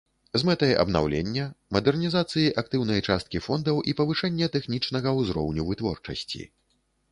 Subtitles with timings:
[0.35, 1.43] З мэтай абнаўлення,
[1.77, 6.43] мадэрнізацыі актыўнай часткі фондаў і павышэння тэхнічнага ўзроўню вытворчасці.